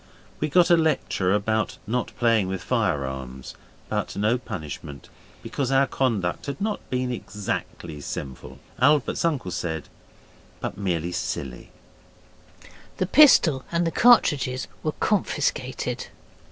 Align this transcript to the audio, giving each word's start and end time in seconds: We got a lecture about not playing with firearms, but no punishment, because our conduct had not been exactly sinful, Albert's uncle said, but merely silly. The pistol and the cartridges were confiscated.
We 0.39 0.49
got 0.49 0.71
a 0.71 0.75
lecture 0.77 1.31
about 1.31 1.77
not 1.85 2.11
playing 2.17 2.47
with 2.47 2.63
firearms, 2.63 3.53
but 3.87 4.15
no 4.15 4.39
punishment, 4.39 5.09
because 5.43 5.71
our 5.71 5.85
conduct 5.85 6.47
had 6.47 6.59
not 6.59 6.89
been 6.89 7.11
exactly 7.11 8.01
sinful, 8.01 8.57
Albert's 8.79 9.23
uncle 9.23 9.51
said, 9.51 9.89
but 10.59 10.75
merely 10.75 11.11
silly. 11.11 11.69
The 12.97 13.05
pistol 13.05 13.63
and 13.71 13.85
the 13.85 13.91
cartridges 13.91 14.67
were 14.81 14.93
confiscated. 14.93 16.07